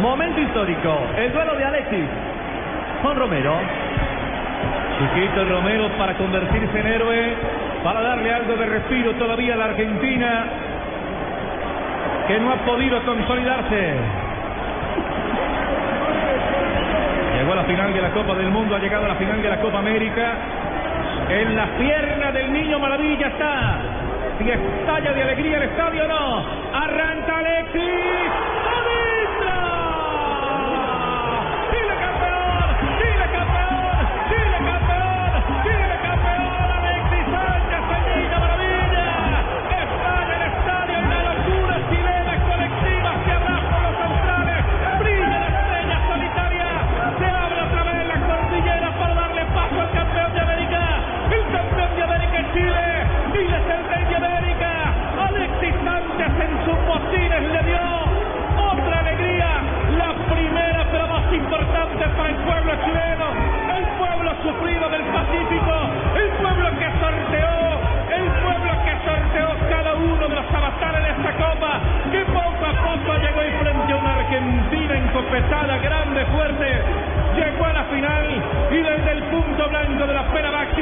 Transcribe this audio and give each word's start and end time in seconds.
Momento 0.00 0.40
histórico. 0.40 0.98
El 1.16 1.32
duelo 1.32 1.54
de 1.54 1.64
Alexis 1.64 2.08
con 3.02 3.16
Romero. 3.16 3.54
Chiquito 4.98 5.44
Romero 5.44 5.88
para 5.98 6.14
convertirse 6.14 6.80
en 6.80 6.86
héroe, 6.86 7.34
para 7.82 8.00
darle 8.00 8.32
algo 8.32 8.56
de 8.56 8.66
respiro 8.66 9.12
todavía 9.14 9.54
a 9.54 9.56
la 9.56 9.64
Argentina, 9.66 10.44
que 12.26 12.38
no 12.38 12.52
ha 12.52 12.56
podido 12.64 13.02
consolidarse. 13.04 13.94
Llegó 17.38 17.52
a 17.52 17.56
la 17.56 17.64
final 17.64 17.92
de 17.92 18.02
la 18.02 18.10
Copa 18.10 18.34
del 18.34 18.50
Mundo, 18.50 18.76
ha 18.76 18.78
llegado 18.78 19.04
a 19.04 19.08
la 19.08 19.16
final 19.16 19.42
de 19.42 19.48
la 19.48 19.60
Copa 19.60 19.78
América. 19.78 20.32
En 21.28 21.56
la 21.56 21.66
pierna 21.78 22.32
del 22.32 22.52
niño 22.52 22.78
Maravilla 22.78 23.28
está. 23.28 23.78
Si 24.38 24.50
estalla 24.50 25.12
de 25.12 25.22
alegría 25.22 25.58
el 25.58 25.62
estadio 25.64 26.04
o 26.04 26.08
no. 26.08 26.46
Arranca 26.72 27.38
Alexis. 27.38 28.53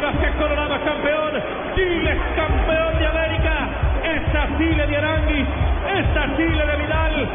Máxima 0.03 0.13
se 0.21 0.37
coronaba 0.37 0.79
campeón. 0.81 1.33
Chile 1.75 2.19
campeón 2.37 2.99
de 2.99 3.07
América. 3.07 3.53
Esa 4.03 4.59
Chile 4.59 4.87
de 4.87 4.97
Aranguis, 4.97 5.47
esa 5.95 6.37
Chile 6.37 6.67
de 6.67 6.77
Vidal, 6.77 7.29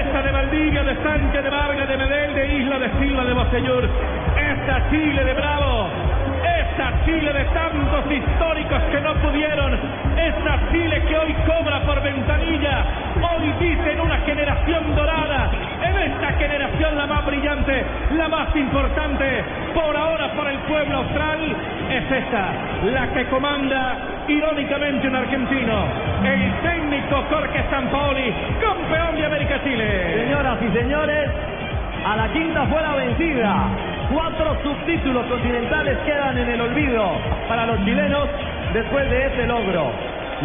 esa 0.00 0.22
de 0.22 0.32
Valdivia, 0.32 0.82
de 0.82 0.96
Sánchez, 1.02 1.44
de 1.44 1.50
Vargas, 1.50 1.88
de 1.88 1.96
Medel, 1.96 2.34
de 2.34 2.56
Isla, 2.58 2.78
de 2.78 2.90
Silva, 2.98 3.24
de 3.24 3.32
Bosellur, 3.32 3.88
esa 4.36 4.90
Chile 4.90 5.24
de 5.24 5.34
Bravo, 5.34 5.88
esa 6.42 7.04
Chile 7.04 7.32
de 7.32 7.44
tantos 7.44 8.10
históricos 8.10 8.82
que 8.90 9.00
no 9.00 9.14
pudieron, 9.14 9.78
esa 10.18 10.72
Chile 10.72 11.02
que 11.06 11.16
hoy 11.16 11.34
cobra 11.46 11.80
por 11.86 12.02
ventanilla, 12.02 12.84
hoy 13.22 13.52
dicen 13.60 14.00
una 14.00 14.18
generación 14.18 14.96
dorada, 14.96 15.50
en 15.84 15.98
esta 15.98 16.32
generación 16.32 16.96
la 16.96 17.06
más 17.06 17.26
brillante, 17.26 17.84
la 18.16 18.28
más 18.28 18.56
importante, 18.56 19.44
por 19.72 19.96
ahora 19.96 20.32
para 20.34 20.50
el 20.50 20.58
pueblo 20.60 20.96
austral, 20.98 21.56
es 21.92 22.10
esta, 22.10 22.52
la 22.84 23.12
que 23.12 23.26
comanda 23.26 23.96
irónicamente 24.26 25.08
un 25.08 25.14
argentino, 25.14 25.84
el 26.24 26.52
técnico 26.62 27.22
Jorge 27.28 27.64
Sampaoli, 27.70 28.32
campeón 28.60 29.16
de 29.16 29.26
América 29.26 29.62
Chile. 29.62 30.24
Señoras 30.24 30.58
y 30.62 30.78
señores, 30.78 31.30
a 32.06 32.16
la 32.16 32.28
quinta 32.32 32.66
fue 32.66 32.80
la 32.80 32.94
vencida. 32.96 33.54
Cuatro 34.12 34.56
subtítulos 34.62 35.26
continentales 35.26 35.98
quedan 36.06 36.38
en 36.38 36.48
el 36.48 36.60
olvido 36.62 37.12
para 37.48 37.66
los 37.66 37.84
chilenos 37.84 38.28
después 38.72 39.10
de 39.10 39.26
este 39.26 39.46
logro. 39.46 39.92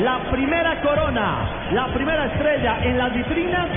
La 0.03 0.19
primera 0.29 0.81
corona, 0.81 1.35
la 1.71 1.87
primera 1.87 2.25
estrella 2.25 2.77
en 2.83 2.97
las 2.97 3.13
vitrinas 3.13 3.67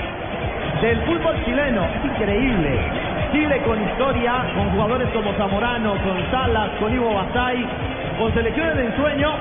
del 0.81 0.97
fútbol 1.03 1.35
chileno. 1.45 1.87
Increíble. 2.03 3.00
Chile 3.31 3.61
con 3.63 3.81
historia, 3.81 4.45
con 4.55 4.71
jugadores 4.71 5.07
como 5.09 5.31
Zamorano, 5.33 5.91
con 6.03 6.31
Salas, 6.31 6.69
con 6.79 6.93
Ivo 6.93 7.13
Basay, 7.13 7.65
con 8.19 8.33
selecciones 8.33 8.75
de 8.75 8.85
ensueño, 8.87 9.33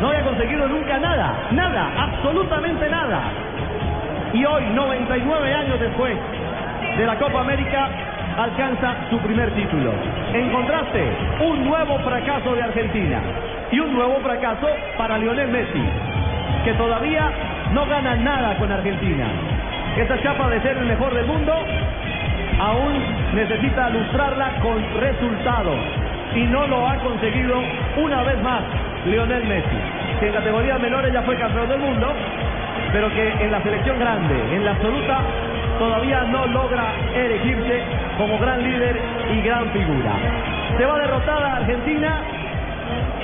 no 0.00 0.08
había 0.08 0.22
conseguido 0.22 0.68
nunca 0.68 0.98
nada, 0.98 1.48
nada, 1.52 1.90
absolutamente 1.96 2.90
nada. 2.90 3.22
Y 4.34 4.44
hoy, 4.44 4.64
99 4.74 5.54
años 5.54 5.80
después 5.80 6.14
de 6.98 7.06
la 7.06 7.18
Copa 7.18 7.40
América, 7.40 7.88
alcanza 8.36 8.96
su 9.08 9.18
primer 9.20 9.50
título. 9.54 9.92
En 10.34 10.50
contraste, 10.50 11.02
un 11.40 11.64
nuevo 11.64 11.98
fracaso 12.00 12.54
de 12.54 12.62
Argentina 12.62 13.20
y 13.70 13.80
un 13.80 13.94
nuevo 13.94 14.16
fracaso 14.20 14.68
para 14.98 15.16
Lionel 15.16 15.48
Messi, 15.48 15.82
que 16.64 16.74
todavía 16.74 17.30
no 17.72 17.86
gana 17.86 18.14
nada 18.16 18.56
con 18.58 18.70
Argentina. 18.70 19.24
Esa 19.96 20.20
chapa 20.22 20.48
de 20.50 20.60
ser 20.60 20.76
el 20.76 20.86
mejor 20.86 21.14
del 21.14 21.26
mundo 21.26 21.54
aún 22.58 22.92
necesita 23.34 23.90
lustrarla 23.90 24.50
con 24.60 24.82
resultados 25.00 25.78
y 26.34 26.44
no 26.44 26.66
lo 26.66 26.88
ha 26.88 26.96
conseguido 26.98 27.60
una 27.96 28.22
vez 28.22 28.42
más 28.42 28.62
Lionel 29.06 29.44
Messi, 29.44 29.76
que 30.20 30.26
en 30.28 30.32
categorías 30.32 30.80
menores 30.80 31.12
ya 31.12 31.22
fue 31.22 31.36
campeón 31.36 31.68
del 31.68 31.78
mundo, 31.80 32.12
pero 32.92 33.08
que 33.10 33.32
en 33.44 33.50
la 33.50 33.62
selección 33.62 33.98
grande, 33.98 34.34
en 34.54 34.64
la 34.64 34.70
absoluta, 34.72 35.20
todavía 35.78 36.22
no 36.24 36.46
logra 36.46 36.94
elegirse 37.14 37.82
como 38.16 38.38
gran 38.38 38.62
líder 38.62 39.00
y 39.34 39.42
gran 39.42 39.70
figura. 39.70 40.12
Se 40.78 40.86
va 40.86 40.98
derrotada 40.98 41.56
Argentina. 41.56 42.20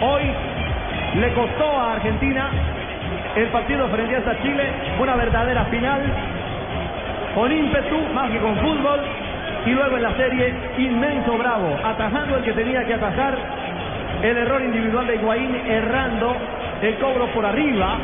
Hoy 0.00 0.22
le 1.20 1.32
costó 1.34 1.64
a 1.64 1.92
Argentina 1.94 2.50
el 3.36 3.46
partido 3.48 3.88
frente 3.88 4.16
a 4.16 4.42
Chile 4.42 4.64
una 5.00 5.16
verdadera 5.16 5.64
final 5.66 6.02
con 7.34 7.52
ímpetu 7.52 7.98
más 8.14 8.30
que 8.30 8.38
con 8.38 8.56
fútbol 8.56 9.00
y 9.66 9.70
luego 9.70 9.96
en 9.96 10.02
la 10.02 10.16
serie 10.16 10.54
inmenso 10.78 11.36
bravo 11.36 11.78
atajando 11.84 12.36
el 12.36 12.42
que 12.42 12.52
tenía 12.52 12.84
que 12.84 12.94
atajar 12.94 13.36
el 14.22 14.36
error 14.36 14.62
individual 14.62 15.06
de 15.06 15.16
Higuaín 15.16 15.54
errando 15.66 16.36
el 16.82 16.94
cobro 16.96 17.26
por 17.28 17.44
arriba 17.44 17.96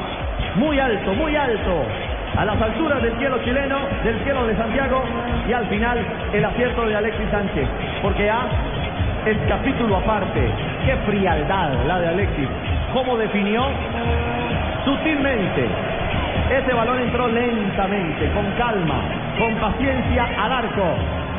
muy 0.57 0.79
alto 0.79 1.13
muy 1.15 1.37
alto 1.37 1.85
a 2.37 2.45
las 2.45 2.61
alturas 2.61 3.01
del 3.03 3.17
cielo 3.19 3.39
chileno, 3.45 3.79
del 4.03 4.19
cielo 4.25 4.47
de 4.47 4.57
Santiago 4.57 5.05
y 5.49 5.53
al 5.53 5.67
final 5.69 6.05
el 6.33 6.45
acierto 6.45 6.87
de 6.87 6.97
Alexis 6.97 7.31
Sánchez. 7.31 7.69
Porque 8.03 8.29
A 8.29 8.47
es 9.25 9.37
capítulo 9.49 9.97
aparte. 9.97 10.51
Qué 10.85 10.97
frialdad 11.07 11.71
la 11.87 12.01
de 12.01 12.09
Alexis. 12.09 12.49
Cómo 12.93 13.17
definió 13.17 13.65
sutilmente. 14.85 15.94
Ese 16.51 16.75
balón 16.75 17.01
entró 17.01 17.27
lentamente, 17.29 18.31
con 18.33 18.45
calma, 18.53 19.03
con 19.39 19.55
paciencia 19.57 20.29
al 20.39 20.53
arco 20.53 20.85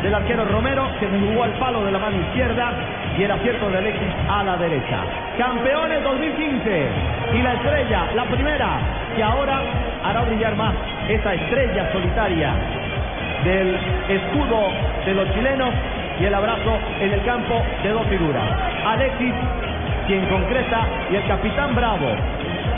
del 0.02 0.14
arquero 0.14 0.46
Romero, 0.46 0.88
que 1.00 1.08
se 1.08 1.20
jugó 1.20 1.44
al 1.44 1.52
palo 1.54 1.84
de 1.84 1.92
la 1.92 2.00
mano 2.00 2.18
izquierda 2.18 2.72
y 3.18 3.24
el 3.24 3.32
acierto 3.32 3.70
de 3.70 3.78
Alexis 3.78 4.14
a 4.30 4.44
la 4.44 4.58
derecha. 4.58 5.00
Campeones 5.38 6.04
2015 6.04 6.88
y 7.34 7.42
la 7.42 7.54
estrella, 7.54 8.08
la 8.16 8.26
primera, 8.26 8.80
que 9.16 9.24
ahora 9.24 9.62
hará 10.04 10.22
brillar 10.22 10.56
más 10.56 10.74
esa 11.08 11.34
estrella 11.34 11.92
solitaria 11.92 12.54
del 13.44 13.78
escudo 14.10 14.72
de 15.06 15.14
los 15.14 15.34
chilenos 15.34 15.70
y 16.20 16.26
el 16.26 16.34
abrazo 16.34 16.78
en 17.00 17.14
el 17.14 17.24
campo 17.24 17.62
de 17.84 17.90
dos 17.90 18.06
figuras. 18.08 18.44
Alexis, 18.86 19.34
quien 20.08 20.26
concreta, 20.28 20.82
y 21.12 21.16
el 21.16 21.28
capitán 21.28 21.76
Bravo, 21.76 22.16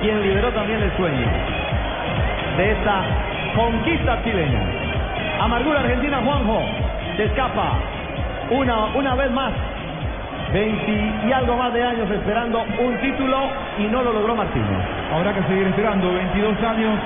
quien 0.01 0.21
liberó 0.21 0.49
también 0.51 0.81
el 0.81 0.91
sueño 0.97 1.57
de 2.57 2.71
esta 2.71 3.03
conquista 3.55 4.23
chilena. 4.23 4.59
Amargura 5.41 5.79
Argentina, 5.79 6.19
Juanjo, 6.23 6.61
se 7.15 7.25
escapa 7.25 7.73
una, 8.49 8.85
una 8.95 9.15
vez 9.15 9.31
más 9.31 9.53
20 10.53 11.27
y 11.27 11.31
algo 11.31 11.55
más 11.55 11.73
de 11.73 11.83
años 11.83 12.09
esperando 12.09 12.63
un 12.79 12.97
título 12.97 13.49
y 13.77 13.83
no 13.83 14.01
lo 14.01 14.11
logró 14.11 14.35
Martínez. 14.35 14.79
Habrá 15.13 15.33
que 15.33 15.43
seguir 15.43 15.67
esperando 15.67 16.11
22 16.11 16.63
años 16.63 16.99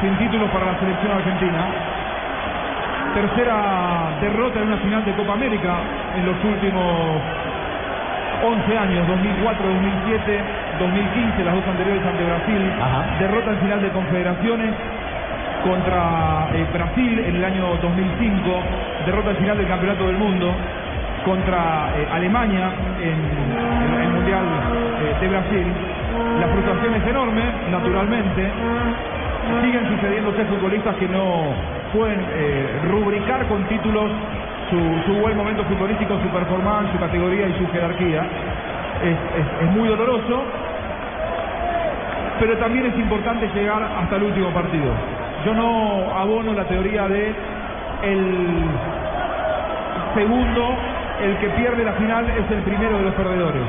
sin 0.00 0.16
títulos 0.16 0.50
para 0.50 0.72
la 0.72 0.78
selección 0.78 1.12
argentina. 1.12 1.66
tercera 3.14 4.16
derrota 4.20 4.60
en 4.60 4.68
una 4.68 4.76
final 4.78 5.04
de 5.04 5.12
Copa 5.12 5.34
América 5.34 5.74
en 6.16 6.26
los 6.26 6.36
últimos 6.44 7.20
11 8.42 8.78
años, 8.78 9.06
2004, 9.08 9.68
2007, 9.68 10.44
2015, 10.78 11.44
las 11.44 11.54
dos 11.54 11.66
anteriores 11.66 12.04
ante 12.06 12.24
Brasil. 12.24 12.72
Derrota 13.18 13.50
en 13.50 13.58
final 13.60 13.82
de 13.82 13.88
confederaciones 13.90 14.70
contra 15.64 16.48
eh, 16.52 16.66
Brasil 16.72 17.18
en 17.18 17.36
el 17.36 17.44
año 17.44 17.76
2005. 17.80 18.62
Derrota 19.06 19.30
en 19.30 19.36
final 19.36 19.58
del 19.58 19.68
Campeonato 19.68 20.06
del 20.06 20.16
Mundo 20.16 20.52
contra 21.24 21.90
eh, 21.96 22.06
Alemania 22.12 22.70
en, 23.00 23.16
en 23.16 24.02
el 24.02 24.08
Mundial 24.10 24.44
eh, 24.44 25.14
de 25.20 25.28
Brasil. 25.28 25.66
La 26.40 26.48
frustración 26.48 26.94
es 26.94 27.06
enorme, 27.08 27.42
naturalmente. 27.70 28.50
Siguen 29.62 29.88
sucediéndose 29.88 30.44
futbolistas 30.46 30.96
que 30.96 31.08
no 31.08 31.52
pueden 31.92 32.20
rubricar 32.90 33.46
con 33.46 33.62
títulos 33.64 34.10
su, 34.70 35.02
su 35.06 35.20
buen 35.20 35.36
momento 35.36 35.64
futbolístico, 35.64 36.18
su 36.20 36.28
performance, 36.28 36.90
su 36.92 36.98
categoría 36.98 37.48
y 37.48 37.52
su 37.54 37.66
jerarquía. 37.72 38.26
Es, 39.02 39.70
muy 39.70 39.88
doloroso, 39.88 40.44
pero 42.40 42.56
también 42.58 42.86
es 42.86 42.98
importante 42.98 43.48
llegar 43.54 43.82
hasta 43.82 44.16
el 44.16 44.22
último 44.22 44.50
partido. 44.50 44.92
Yo 45.44 45.54
no 45.54 46.16
abono 46.16 46.54
la 46.54 46.64
teoría 46.64 47.08
de 47.08 47.34
el 48.02 48.66
segundo, 50.14 50.76
el 51.20 51.36
que 51.38 51.48
pierde 51.50 51.84
la 51.84 51.92
final 51.94 52.28
es 52.30 52.50
el 52.50 52.62
primero 52.62 52.98
de 52.98 53.04
los 53.04 53.14
perdedores. 53.14 53.62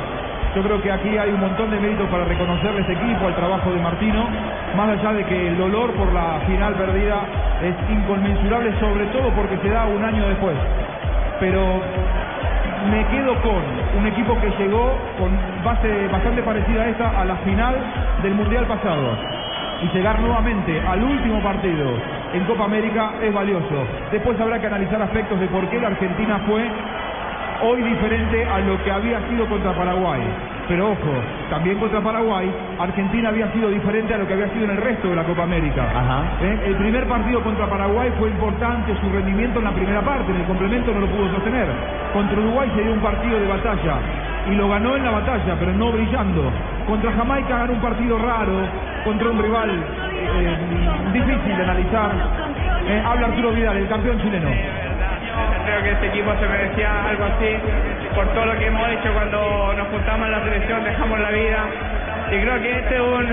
Yo 0.56 0.64
creo 0.64 0.82
que 0.82 0.90
aquí 0.90 1.18
hay 1.18 1.32
un 1.32 1.42
montón 1.42 1.70
de 1.70 1.80
méritos 1.80 2.08
para 2.10 2.24
reconocerle 2.24 2.78
a 2.78 2.82
este 2.82 2.94
equipo, 2.94 3.28
al 3.28 3.36
trabajo 3.36 3.72
de 3.72 3.82
Martino, 3.82 4.30
más 4.78 4.90
allá 4.90 5.12
de 5.12 5.26
que 5.26 5.50
el 5.50 5.58
dolor 5.58 5.92
por 5.92 6.14
la 6.14 6.40
final 6.48 6.76
perdida 6.76 7.24
es 7.62 7.76
inconmensurable, 7.92 8.72
sobre 8.80 9.06
todo 9.08 9.32
porque 9.32 9.58
se 9.58 9.70
da 9.70 9.86
un 9.86 10.04
año 10.04 10.30
después. 10.30 10.56
Pero 11.40 11.82
me 12.90 13.06
quedo 13.08 13.36
con 13.42 13.64
un 13.98 14.08
equipo 14.08 14.40
que 14.40 14.50
llegó 14.58 14.94
con 15.18 15.32
base 15.64 16.08
bastante 16.08 16.44
parecida 16.44 16.84
a 16.84 16.90
esta 16.90 17.22
a 17.22 17.26
la 17.26 17.36
final 17.38 17.76
del 18.24 18.36
Mundial 18.36 18.66
pasado. 18.66 19.18
Y 19.82 19.98
llegar 19.98 20.20
nuevamente 20.20 20.82
al 20.88 21.04
último 21.04 21.42
partido 21.42 21.92
en 22.34 22.44
Copa 22.46 22.66
América 22.66 23.14
es 23.22 23.34
valioso. 23.34 23.86
Después 24.12 24.40
habrá 24.40 24.60
que 24.60 24.68
analizar 24.68 25.02
aspectos 25.02 25.40
de 25.40 25.48
por 25.48 25.68
qué 25.70 25.80
la 25.80 25.88
Argentina 25.88 26.40
fue 26.48 26.70
hoy 27.62 27.82
diferente 27.82 28.46
a 28.46 28.60
lo 28.60 28.82
que 28.84 28.92
había 28.92 29.20
sido 29.30 29.48
contra 29.48 29.74
Paraguay. 29.74 30.22
Pero 30.68 30.92
ojo, 30.92 31.14
también 31.50 31.78
contra 31.78 32.02
Paraguay, 32.02 32.52
Argentina 32.80 33.30
había 33.30 33.52
sido 33.54 33.70
diferente 33.70 34.14
a 34.14 34.18
lo 34.18 34.28
que 34.28 34.34
había 34.34 34.50
sido 34.50 34.66
en 34.66 34.72
el 34.72 34.78
resto 34.78 35.10
de 35.10 35.16
la 35.16 35.24
Copa 35.24 35.44
América. 35.44 35.86
¿Eh? 36.42 36.60
El 36.68 36.76
primer 36.76 37.08
partido 37.08 37.42
contra 37.44 37.70
Paraguay 37.70 38.12
fue 38.18 38.30
importante 38.30 38.96
su 39.00 39.10
rendimiento 39.10 39.60
en 39.60 39.66
la 39.66 39.72
primera 39.72 40.02
parte, 40.02 40.32
en 40.32 40.42
el 40.42 40.48
complemento 40.48 40.92
no 40.92 41.02
lo 41.02 41.08
pudo 41.08 41.30
sostener. 41.34 41.68
Contra 42.14 42.40
Uruguay 42.40 42.72
se 42.76 42.82
dio 42.82 42.94
un 42.94 43.00
partido 43.00 43.40
de 43.40 43.48
batalla 43.48 43.98
y 44.50 44.56
lo 44.56 44.70
ganó 44.70 44.96
en 44.96 45.04
la 45.04 45.12
batalla, 45.12 45.56
pero 45.60 45.72
no 45.74 45.92
brillando. 45.92 46.52
Contra 46.88 47.12
Jamaica 47.12 47.58
ganó 47.60 47.74
un 47.74 47.82
partido 47.82 48.18
raro, 48.18 48.68
contra 49.04 49.30
un 49.30 49.42
rival 49.42 49.70
eh, 49.70 50.58
difícil 51.14 51.58
de 51.58 51.64
analizar. 51.64 52.12
Eh, 52.88 53.04
habla 53.06 53.28
Arturo 53.28 53.52
Vidal, 53.52 53.78
el 53.78 53.88
campeón 53.88 54.20
chileno. 54.22 54.50
Creo 55.66 55.82
que 55.82 55.92
este 55.92 56.08
equipo 56.08 56.32
se 56.40 56.48
merecía 56.48 57.10
algo 57.10 57.26
así 57.26 57.58
por 58.14 58.28
todo 58.34 58.46
lo 58.46 58.58
que 58.58 58.68
hemos 58.68 58.88
hecho 58.90 59.12
cuando 59.14 59.74
nos 59.74 59.88
juntamos 59.88 60.28
en 60.28 60.32
la 60.32 60.44
selección, 60.44 60.84
dejamos 60.84 61.20
la 61.20 61.32
vida. 61.32 61.66
Y 62.32 62.40
creo 62.40 62.62
que 62.62 62.80
este 62.80 62.96
es, 62.96 63.02
un, 63.02 63.26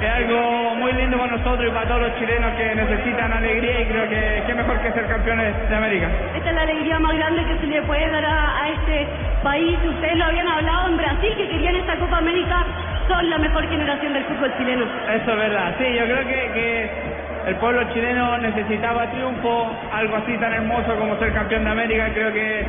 es 0.00 0.10
algo 0.10 0.74
muy 0.76 0.92
lindo 0.92 1.18
para 1.18 1.36
nosotros 1.36 1.68
y 1.68 1.70
para 1.70 1.86
todos 1.86 2.00
los 2.02 2.18
chilenos 2.18 2.52
que 2.56 2.74
necesitan 2.74 3.32
alegría 3.32 3.80
y 3.80 3.84
creo 3.86 4.08
que 4.08 4.42
qué 4.46 4.54
mejor 4.54 4.80
que 4.80 4.92
ser 4.92 5.06
campeones 5.06 5.68
de 5.68 5.76
América. 5.76 6.08
Esta 6.34 6.48
es 6.48 6.54
la 6.56 6.62
alegría 6.62 6.98
más 6.98 7.16
grande 7.16 7.44
que 7.44 7.58
se 7.58 7.66
le 7.66 7.82
puede 7.82 8.10
dar 8.10 8.24
a, 8.24 8.64
a 8.64 8.68
este 8.70 9.06
país. 9.42 9.78
Ustedes 9.84 10.16
lo 10.16 10.24
habían 10.24 10.48
hablado 10.48 10.88
en 10.88 10.96
Brasil, 10.96 11.34
que 11.36 11.48
querían 11.48 11.76
esta 11.76 11.96
Copa 11.96 12.18
América. 12.18 12.64
Son 13.08 13.28
la 13.28 13.38
mejor 13.38 13.68
generación 13.68 14.14
del 14.14 14.24
fútbol 14.24 14.52
chileno. 14.56 14.86
Eso 15.12 15.30
es 15.30 15.36
verdad, 15.36 15.74
sí, 15.78 15.84
yo 15.94 16.04
creo 16.04 16.26
que, 16.26 16.50
que 16.54 17.11
el 17.46 17.56
pueblo 17.56 17.82
chileno 17.92 18.38
necesitaba 18.38 19.10
triunfo, 19.10 19.70
algo 19.92 20.16
así 20.16 20.36
tan 20.38 20.52
hermoso 20.52 20.94
como 20.96 21.18
ser 21.18 21.32
campeón 21.32 21.64
de 21.64 21.70
América, 21.70 22.08
creo 22.14 22.32
que 22.32 22.64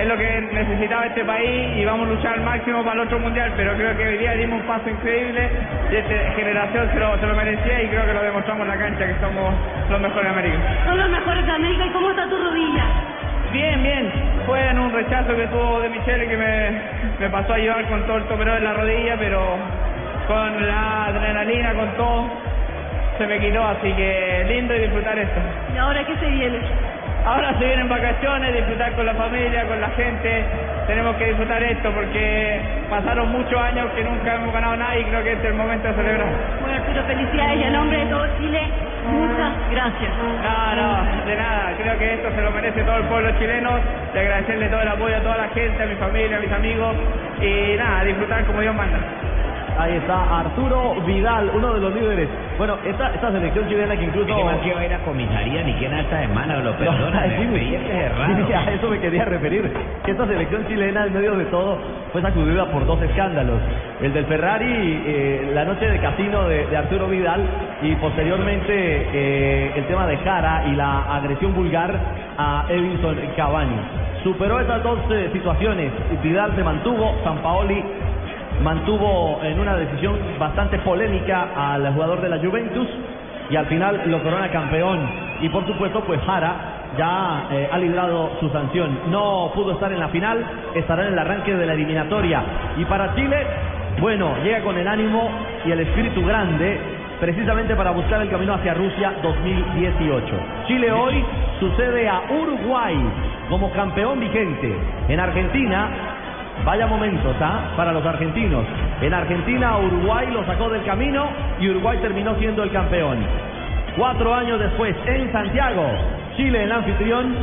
es 0.00 0.06
lo 0.06 0.16
que 0.16 0.40
necesitaba 0.52 1.06
este 1.06 1.24
país 1.24 1.76
y 1.76 1.84
vamos 1.84 2.06
a 2.08 2.10
luchar 2.10 2.34
al 2.34 2.42
máximo 2.42 2.82
para 2.82 3.00
el 3.00 3.06
otro 3.06 3.18
mundial, 3.18 3.52
pero 3.56 3.74
creo 3.74 3.96
que 3.96 4.08
hoy 4.08 4.18
día 4.18 4.32
dimos 4.32 4.60
un 4.60 4.66
paso 4.66 4.88
increíble 4.88 5.50
y 5.90 5.96
esta 5.96 6.32
generación 6.36 6.88
se 6.92 6.98
lo, 6.98 7.18
se 7.18 7.26
lo 7.26 7.34
merecía 7.34 7.82
y 7.82 7.88
creo 7.88 8.06
que 8.06 8.14
lo 8.14 8.22
demostramos 8.22 8.62
en 8.62 8.68
la 8.68 8.78
cancha 8.78 9.06
que 9.06 9.14
somos 9.20 9.54
los 9.90 10.00
mejores 10.00 10.24
de 10.24 10.30
América. 10.30 10.58
Son 10.86 10.98
los 10.98 11.10
mejores 11.10 11.46
de 11.46 11.52
América. 11.52 11.86
¿Y 11.86 11.90
cómo 11.90 12.10
está 12.10 12.28
tu 12.28 12.36
rodilla? 12.36 12.84
Bien, 13.52 13.82
bien. 13.82 14.12
Fue 14.46 14.60
en 14.68 14.78
un 14.78 14.92
rechazo 14.92 15.36
que 15.36 15.46
tuvo 15.48 15.80
de 15.80 15.88
Michelle 15.88 16.28
que 16.28 16.36
me, 16.36 16.80
me 17.18 17.30
pasó 17.30 17.52
a 17.52 17.58
llevar 17.58 17.84
con 17.88 18.02
todo 18.06 18.16
el 18.18 18.24
toperón 18.24 18.56
en 18.56 18.64
la 18.64 18.72
rodilla, 18.74 19.16
pero 19.18 19.40
con 20.28 20.66
la 20.66 21.06
adrenalina, 21.06 21.74
con 21.74 21.88
todo, 21.96 22.30
se 23.20 23.26
me 23.26 23.38
quitó. 23.38 23.62
Así 23.62 23.92
que 23.92 24.44
lindo 24.48 24.74
y 24.74 24.80
disfrutar 24.80 25.18
esto. 25.18 25.40
¿Y 25.74 25.78
ahora 25.78 26.02
qué 26.04 26.16
se 26.16 26.26
viene? 26.26 26.58
Ahora 27.26 27.52
se 27.58 27.66
vienen 27.66 27.86
vacaciones, 27.86 28.54
disfrutar 28.54 28.92
con 28.92 29.04
la 29.04 29.14
familia, 29.14 29.66
con 29.66 29.78
la 29.78 29.90
gente. 29.90 30.42
Tenemos 30.86 31.14
que 31.16 31.26
disfrutar 31.26 31.62
esto 31.62 31.90
porque 31.92 32.60
pasaron 32.88 33.30
muchos 33.30 33.60
años 33.60 33.92
que 33.94 34.02
nunca 34.02 34.34
hemos 34.36 34.52
ganado 34.54 34.74
nada 34.76 34.96
y 34.96 35.04
creo 35.04 35.22
que 35.22 35.32
este 35.32 35.44
es 35.44 35.52
el 35.52 35.58
momento 35.58 35.86
de 35.86 35.94
celebrar. 35.94 36.28
Bueno, 36.62 36.76
Arturo, 36.76 37.02
felicidades 37.04 37.60
y 37.60 37.62
a 37.62 37.70
nombre 37.70 37.98
de 37.98 38.06
todo 38.06 38.26
Chile, 38.38 38.62
muchas 39.06 39.52
gracias. 39.70 40.12
No, 40.16 40.74
no, 40.76 41.26
de 41.26 41.36
nada. 41.36 41.72
Creo 41.76 41.98
que 41.98 42.14
esto 42.14 42.30
se 42.34 42.40
lo 42.40 42.50
merece 42.52 42.82
todo 42.82 42.96
el 42.96 43.04
pueblo 43.04 43.30
chileno. 43.38 43.70
Y 44.14 44.18
agradecerle 44.18 44.68
todo 44.68 44.80
el 44.80 44.88
apoyo 44.88 45.16
a 45.16 45.20
toda 45.20 45.36
la 45.36 45.48
gente, 45.48 45.82
a 45.82 45.86
mi 45.86 45.94
familia, 45.96 46.38
a 46.38 46.40
mis 46.40 46.52
amigos. 46.52 46.96
Y 47.42 47.76
nada, 47.76 48.02
disfrutar 48.04 48.44
como 48.46 48.62
Dios 48.62 48.74
manda. 48.74 48.98
Ahí 49.78 49.96
está 49.96 50.40
Arturo 50.40 50.94
Vidal, 51.06 51.50
uno 51.54 51.74
de 51.74 51.80
los 51.80 51.94
líderes. 51.94 52.28
Bueno, 52.58 52.76
esta, 52.84 53.14
esta 53.14 53.32
selección 53.32 53.68
chilena 53.68 53.96
que 53.96 54.04
incluso... 54.04 54.26
¿Qué 54.26 54.44
más 54.44 54.58
que 54.58 54.74
va 54.74 54.80
a 54.80 54.86
ir 54.86 54.94
a 54.94 54.98
comisaría 55.04 55.62
ni 55.62 55.72
quién 55.74 55.92
a 55.94 56.00
esta 56.00 56.20
semana? 56.20 56.56
Lo 56.58 56.76
perdona, 56.76 57.24
sí, 57.38 57.46
me 57.46 57.58
sí, 57.60 58.52
a 58.52 58.72
eso 58.72 58.90
me 58.90 59.00
quería 59.00 59.24
referir. 59.24 59.72
Que 60.04 60.10
esta 60.10 60.26
selección 60.26 60.66
chilena, 60.66 61.06
en 61.06 61.14
medio 61.14 61.36
de 61.36 61.44
todo, 61.46 61.78
fue 62.12 62.22
sacudida 62.22 62.66
por 62.66 62.86
dos 62.86 63.00
escándalos. 63.02 63.60
El 64.00 64.12
del 64.12 64.26
Ferrari, 64.26 65.02
eh, 65.06 65.50
la 65.54 65.64
noche 65.64 65.88
de 65.88 65.98
casino 65.98 66.48
de, 66.48 66.66
de 66.66 66.76
Arturo 66.76 67.08
Vidal 67.08 67.40
y 67.82 67.94
posteriormente 67.96 68.72
eh, 68.72 69.72
el 69.76 69.86
tema 69.86 70.06
de 70.06 70.16
Jara 70.18 70.64
y 70.66 70.76
la 70.76 71.16
agresión 71.16 71.54
vulgar 71.54 71.94
a 72.36 72.66
Edinson 72.68 73.16
Cavani. 73.36 73.80
Superó 74.22 74.60
esas 74.60 74.82
dos 74.82 74.98
eh, 75.10 75.30
situaciones. 75.32 75.92
Vidal 76.22 76.54
se 76.54 76.62
mantuvo, 76.62 77.14
San 77.24 77.38
Paoli 77.38 77.82
mantuvo 78.62 79.40
en 79.42 79.58
una 79.58 79.76
decisión 79.76 80.18
bastante 80.38 80.78
polémica 80.80 81.48
al 81.56 81.92
jugador 81.92 82.20
de 82.20 82.28
la 82.28 82.38
Juventus 82.38 82.86
y 83.50 83.56
al 83.56 83.66
final 83.66 84.02
lo 84.06 84.22
corona 84.22 84.50
campeón. 84.50 85.08
Y 85.40 85.48
por 85.48 85.66
supuesto, 85.66 86.02
pues 86.04 86.20
Jara 86.22 86.54
ya 86.96 87.46
eh, 87.50 87.68
ha 87.72 87.78
librado 87.78 88.30
su 88.40 88.48
sanción. 88.50 88.98
No 89.10 89.50
pudo 89.54 89.72
estar 89.72 89.92
en 89.92 90.00
la 90.00 90.08
final, 90.08 90.44
estará 90.74 91.06
en 91.06 91.12
el 91.12 91.18
arranque 91.18 91.54
de 91.54 91.66
la 91.66 91.74
eliminatoria. 91.74 92.42
Y 92.76 92.84
para 92.84 93.14
Chile, 93.14 93.46
bueno, 94.00 94.34
llega 94.44 94.60
con 94.60 94.76
el 94.76 94.86
ánimo 94.86 95.30
y 95.64 95.70
el 95.70 95.80
espíritu 95.80 96.24
grande 96.24 96.78
precisamente 97.20 97.76
para 97.76 97.90
buscar 97.90 98.22
el 98.22 98.30
camino 98.30 98.54
hacia 98.54 98.74
Rusia 98.74 99.12
2018. 99.22 100.26
Chile 100.66 100.90
hoy 100.90 101.22
sucede 101.60 102.08
a 102.08 102.22
Uruguay 102.30 102.96
como 103.48 103.70
campeón 103.72 104.20
vigente. 104.20 104.74
En 105.08 105.20
Argentina 105.20 106.09
Vaya 106.64 106.86
momentos, 106.86 107.34
¿ah? 107.40 107.72
Para 107.76 107.92
los 107.92 108.04
argentinos. 108.04 108.64
En 109.00 109.14
Argentina, 109.14 109.78
Uruguay 109.78 110.28
lo 110.30 110.44
sacó 110.44 110.68
del 110.68 110.84
camino 110.84 111.28
y 111.58 111.70
Uruguay 111.70 111.98
terminó 112.02 112.34
siendo 112.36 112.62
el 112.62 112.70
campeón. 112.70 113.18
Cuatro 113.96 114.34
años 114.34 114.60
después, 114.60 114.94
en 115.06 115.32
Santiago, 115.32 115.86
Chile, 116.36 116.64
el 116.64 116.72
anfitrión, 116.72 117.34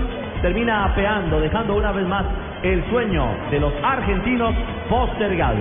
termina 0.42 0.86
apeando, 0.86 1.40
dejando 1.40 1.76
una 1.76 1.92
vez 1.92 2.06
más 2.08 2.26
el 2.64 2.84
sueño 2.90 3.28
de 3.52 3.60
los 3.60 3.74
argentinos 3.84 4.54
postergado. 4.90 5.58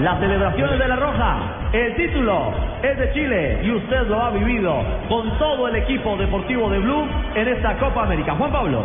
Las 0.00 0.18
celebraciones 0.18 0.78
de 0.78 0.88
la 0.88 0.96
Roja, 0.96 1.36
el 1.72 1.94
título 1.96 2.52
es 2.82 2.98
de 2.98 3.12
Chile 3.12 3.60
y 3.64 3.70
usted 3.72 4.06
lo 4.06 4.22
ha 4.22 4.30
vivido 4.30 4.74
con 5.08 5.30
todo 5.38 5.68
el 5.68 5.76
equipo 5.76 6.16
deportivo 6.16 6.70
de 6.70 6.78
Blue 6.78 7.06
en 7.34 7.48
esta 7.48 7.76
Copa 7.76 8.04
América. 8.04 8.34
Juan 8.34 8.52
Pablo. 8.52 8.84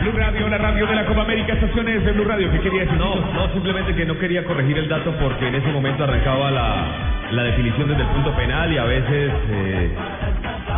Blue 0.00 0.12
Radio, 0.12 0.48
la 0.48 0.58
radio 0.58 0.86
de 0.86 0.94
la 0.94 1.06
Copa 1.06 1.22
América, 1.22 1.54
estaciones 1.54 2.04
de 2.04 2.12
Blue 2.12 2.24
Radio. 2.24 2.50
¿Qué 2.52 2.60
quería 2.60 2.82
decir? 2.82 2.98
No, 2.98 3.14
no, 3.16 3.52
simplemente 3.52 3.94
que 3.94 4.04
no 4.04 4.18
quería 4.18 4.44
corregir 4.44 4.76
el 4.78 4.88
dato 4.88 5.12
porque 5.20 5.48
en 5.48 5.54
ese 5.54 5.68
momento 5.68 6.04
arrancaba 6.04 6.50
la, 6.50 6.86
la 7.32 7.42
definición 7.44 7.88
desde 7.88 8.02
el 8.02 8.08
punto 8.08 8.34
penal 8.36 8.72
y 8.72 8.78
a 8.78 8.84
veces 8.84 9.32
eh, 9.50 9.90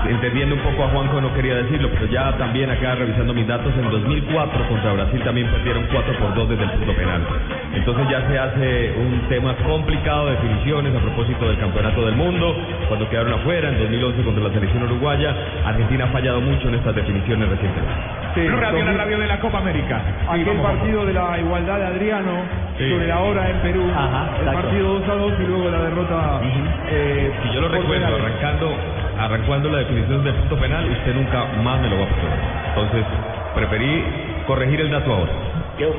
entendiendo 0.09 0.55
un 0.55 0.61
poco 0.63 0.85
a 0.85 0.89
Juanjo 0.89 1.21
no 1.21 1.35
quería 1.35 1.57
decirlo, 1.57 1.91
pero 1.93 2.07
ya 2.07 2.37
también 2.39 2.71
acá 2.71 2.95
revisando 2.95 3.35
mis 3.35 3.47
datos, 3.47 3.73
en 3.77 3.91
2004 3.91 4.69
contra 4.69 4.93
Brasil 4.93 5.21
también 5.25 5.49
perdieron 5.49 5.87
4 5.93 6.19
por 6.19 6.35
2 6.35 6.49
desde 6.51 6.65
el 6.65 6.71
punto 6.71 6.93
penal. 6.95 7.23
Entonces 7.75 8.07
ya 8.09 8.29
se 8.29 8.39
hace 8.39 8.95
un 8.99 9.29
tema 9.29 9.55
complicado 9.57 10.27
de 10.27 10.33
definiciones 10.37 10.95
a 10.95 11.01
propósito 11.01 11.49
del 11.49 11.59
campeonato 11.59 12.07
del 12.07 12.15
mundo, 12.15 12.57
cuando 12.87 13.09
quedaron 13.11 13.33
afuera, 13.33 13.69
en 13.69 13.79
2011 13.79 14.23
contra 14.23 14.45
la 14.45 14.51
selección 14.53 14.83
uruguaya, 14.85 15.35
Argentina 15.67 16.05
ha 16.05 16.09
fallado 16.09 16.41
mucho 16.41 16.69
en 16.69 16.77
estas 16.77 16.95
definiciones 16.95 17.49
recientemente. 17.49 18.18
Sí, 18.43 18.47
Blue 18.49 18.57
Radio, 18.61 18.79
la 18.79 18.85
2000. 18.93 18.99
radio 18.99 19.19
de 19.19 19.27
la 19.27 19.41
Copa 19.41 19.59
América. 19.59 20.01
Sí, 20.07 20.27
Aquel 20.29 20.45
vamos, 20.47 20.67
partido 20.67 21.07
de 21.07 21.13
la 21.13 21.39
igualdad 21.39 21.79
de 21.79 21.87
Adriano 21.87 22.33
Sí. 22.79 22.91
sobre 22.91 23.07
la 23.09 23.19
hora 23.21 23.49
en 23.51 23.57
Perú, 23.59 23.83
Ajá, 23.95 24.29
el 24.31 24.39
exacto. 24.49 24.61
partido 24.63 24.93
2 25.01 25.09
a 25.09 25.15
2 25.15 25.33
y 25.41 25.47
luego 25.47 25.71
la 25.71 25.83
derrota. 25.83 26.41
eh, 26.91 27.33
Si 27.43 27.55
yo 27.55 27.61
lo 27.63 27.69
recuerdo, 27.69 28.07
arrancando, 28.17 28.71
arrancando 29.19 29.69
la 29.71 29.79
definición 29.79 30.23
del 30.25 30.35
punto 30.35 30.57
penal, 30.57 30.89
usted 30.91 31.15
nunca 31.15 31.45
más 31.63 31.81
me 31.81 31.89
lo 31.89 31.97
va 31.99 32.05
a 32.05 32.09
pasar. 32.09 32.31
Entonces, 32.69 33.05
preferí 33.55 34.05
corregir 34.47 34.81
el 34.81 34.91
dato 34.91 35.13
ahora. 35.13 35.33
Yo, 35.79 35.95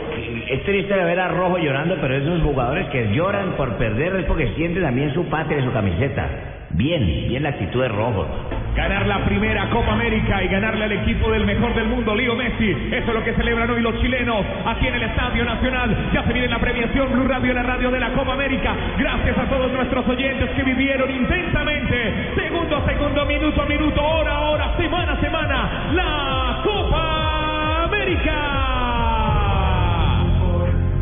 es 0.49 0.63
triste 0.65 0.93
ver 0.93 1.19
a 1.19 1.27
Rojo 1.29 1.57
llorando, 1.57 1.95
pero 2.01 2.13
esos 2.15 2.41
jugadores 2.41 2.87
que 2.87 3.11
lloran 3.13 3.51
por 3.57 3.73
perder 3.77 4.15
es 4.15 4.25
porque 4.25 4.47
sienten 4.55 4.83
también 4.83 5.13
su 5.13 5.25
patria 5.29 5.59
y 5.59 5.63
su 5.63 5.71
camiseta. 5.71 6.27
Bien, 6.71 7.03
bien 7.27 7.43
la 7.43 7.49
actitud 7.49 7.81
de 7.81 7.87
Rojo. 7.87 8.27
Ganar 8.75 9.05
la 9.07 9.25
primera 9.25 9.69
Copa 9.71 9.93
América 9.93 10.43
y 10.43 10.47
ganarle 10.47 10.85
al 10.85 10.91
equipo 10.91 11.31
del 11.31 11.45
mejor 11.45 11.73
del 11.73 11.87
mundo, 11.87 12.15
Leo 12.15 12.35
Messi. 12.35 12.69
Eso 12.91 13.07
es 13.07 13.13
lo 13.13 13.23
que 13.23 13.33
celebran 13.33 13.69
hoy 13.69 13.81
los 13.81 13.99
chilenos 13.99 14.45
aquí 14.65 14.87
en 14.87 14.95
el 14.95 15.03
Estadio 15.03 15.43
Nacional. 15.43 16.11
Ya 16.13 16.23
se 16.23 16.31
viene 16.31 16.47
la 16.47 16.59
premiación 16.59 17.11
Blue 17.11 17.27
Radio, 17.27 17.53
la 17.53 17.63
radio 17.63 17.91
de 17.91 17.99
la 17.99 18.09
Copa 18.13 18.33
América. 18.33 18.75
Gracias 18.97 19.37
a 19.37 19.49
todos 19.49 19.71
nuestros 19.71 20.07
oyentes 20.07 20.49
que 20.51 20.63
vivieron 20.63 21.09
intensamente, 21.09 22.31
segundo 22.35 22.77
a 22.77 22.85
segundo, 22.85 23.25
minuto 23.25 23.61
a 23.61 23.65
minuto, 23.65 24.01
hora 24.01 24.31
a 24.31 24.39
hora, 24.41 24.77
semana 24.77 25.13
a 25.13 25.19
semana, 25.19 25.69
la 25.93 26.61
Copa 26.63 27.83
América. 27.85 28.35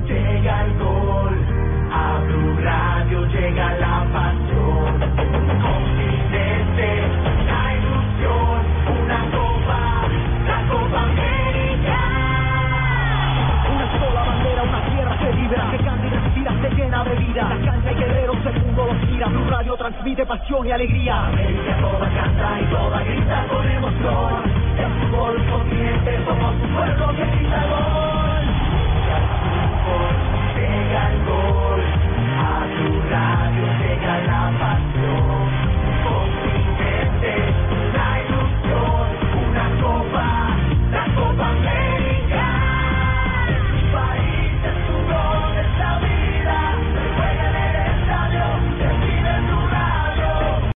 Llega 0.08 0.66
el 0.66 0.74
gol, 0.80 1.38
a 1.92 2.20
Blue 2.26 2.58
Radio 2.64 3.26
llega 3.28 3.74
la 3.74 4.08
pasión. 4.14 4.37
allegria. 20.78 21.57